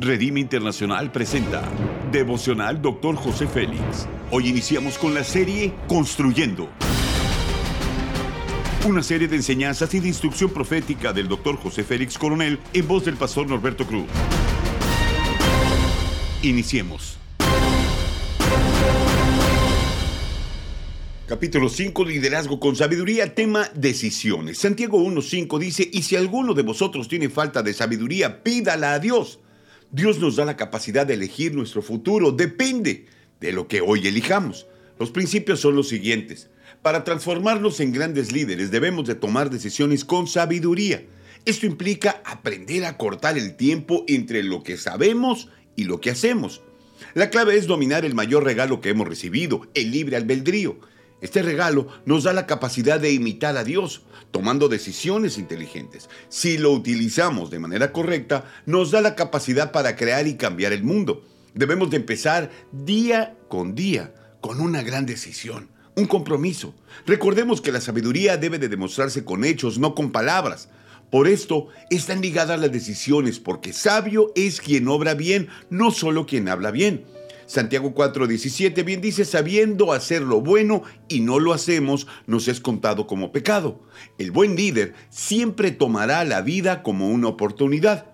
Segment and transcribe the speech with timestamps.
[0.00, 1.68] Redime Internacional presenta
[2.12, 3.16] Devocional Dr.
[3.16, 4.06] José Félix.
[4.30, 6.68] Hoy iniciamos con la serie Construyendo.
[8.86, 11.56] Una serie de enseñanzas y de instrucción profética del Dr.
[11.56, 14.06] José Félix Coronel en voz del pastor Norberto Cruz.
[16.42, 17.18] Iniciemos.
[21.26, 24.58] Capítulo 5, Liderazgo con Sabiduría, tema Decisiones.
[24.58, 29.40] Santiago 1.5 dice, y si alguno de vosotros tiene falta de sabiduría, pídala a Dios.
[29.90, 33.06] Dios nos da la capacidad de elegir nuestro futuro, depende
[33.40, 34.66] de lo que hoy elijamos.
[34.98, 36.50] Los principios son los siguientes.
[36.82, 41.04] Para transformarnos en grandes líderes debemos de tomar decisiones con sabiduría.
[41.46, 46.60] Esto implica aprender a cortar el tiempo entre lo que sabemos y lo que hacemos.
[47.14, 50.78] La clave es dominar el mayor regalo que hemos recibido, el libre albedrío.
[51.20, 56.08] Este regalo nos da la capacidad de imitar a Dios, tomando decisiones inteligentes.
[56.28, 60.84] Si lo utilizamos de manera correcta, nos da la capacidad para crear y cambiar el
[60.84, 61.24] mundo.
[61.54, 66.74] Debemos de empezar día con día con una gran decisión, un compromiso.
[67.04, 70.68] Recordemos que la sabiduría debe de demostrarse con hechos, no con palabras.
[71.10, 76.48] Por esto están ligadas las decisiones, porque sabio es quien obra bien, no solo quien
[76.48, 77.04] habla bien.
[77.48, 83.06] Santiago 4:17 bien dice, sabiendo hacer lo bueno y no lo hacemos, nos es contado
[83.06, 83.80] como pecado.
[84.18, 88.06] El buen líder siempre tomará la vida como una oportunidad.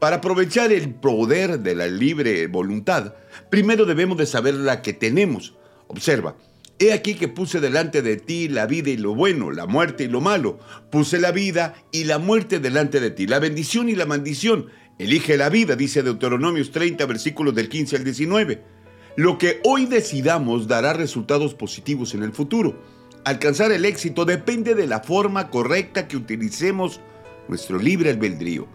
[0.00, 3.14] Para aprovechar el poder de la libre voluntad,
[3.48, 5.54] primero debemos de saber la que tenemos.
[5.86, 6.36] Observa,
[6.80, 10.08] He aquí que puse delante de ti la vida y lo bueno, la muerte y
[10.08, 10.58] lo malo.
[10.90, 14.66] Puse la vida y la muerte delante de ti, la bendición y la maldición.
[14.98, 18.79] Elige la vida, dice Deuteronomios 30, versículos del 15 al 19.
[19.20, 22.82] Lo que hoy decidamos dará resultados positivos en el futuro.
[23.22, 27.02] Alcanzar el éxito depende de la forma correcta que utilicemos
[27.46, 28.66] nuestro libre albedrío.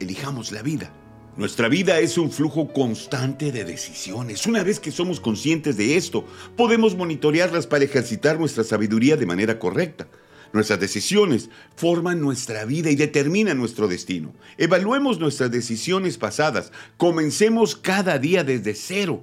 [0.00, 0.92] Elijamos la vida.
[1.36, 4.48] Nuestra vida es un flujo constante de decisiones.
[4.48, 6.24] Una vez que somos conscientes de esto,
[6.56, 10.08] podemos monitorearlas para ejercitar nuestra sabiduría de manera correcta.
[10.52, 14.34] Nuestras decisiones forman nuestra vida y determinan nuestro destino.
[14.58, 16.72] Evaluemos nuestras decisiones pasadas.
[16.96, 19.22] Comencemos cada día desde cero.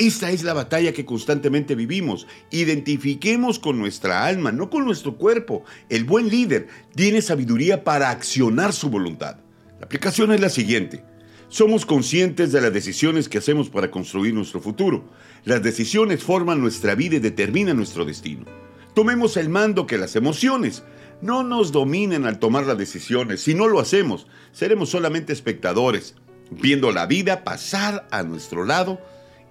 [0.00, 2.26] Esta es la batalla que constantemente vivimos.
[2.50, 5.62] Identifiquemos con nuestra alma, no con nuestro cuerpo.
[5.90, 9.36] El buen líder tiene sabiduría para accionar su voluntad.
[9.78, 11.04] La aplicación es la siguiente.
[11.50, 15.04] Somos conscientes de las decisiones que hacemos para construir nuestro futuro.
[15.44, 18.46] Las decisiones forman nuestra vida y determinan nuestro destino.
[18.94, 20.82] Tomemos el mando que las emociones
[21.20, 23.42] no nos dominen al tomar las decisiones.
[23.42, 26.14] Si no lo hacemos, seremos solamente espectadores,
[26.50, 28.98] viendo la vida pasar a nuestro lado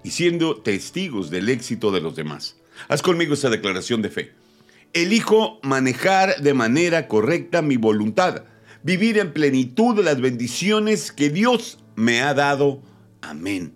[0.02, 2.56] y siendo testigos del éxito de los demás.
[2.88, 4.32] Haz conmigo esta declaración de fe.
[4.92, 8.44] Elijo manejar de manera correcta mi voluntad,
[8.82, 12.82] vivir en plenitud de las bendiciones que Dios me ha dado.
[13.20, 13.74] Amén.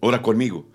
[0.00, 0.68] Ora conmigo.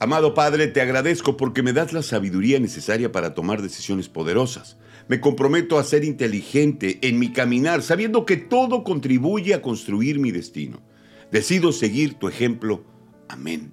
[0.00, 4.76] Amado Padre, te agradezco porque me das la sabiduría necesaria para tomar decisiones poderosas.
[5.08, 10.30] Me comprometo a ser inteligente en mi caminar, sabiendo que todo contribuye a construir mi
[10.30, 10.80] destino.
[11.32, 12.84] Decido seguir tu ejemplo.
[13.28, 13.72] Amén.